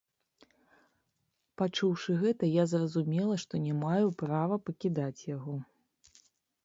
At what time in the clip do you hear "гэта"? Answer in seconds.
2.23-2.43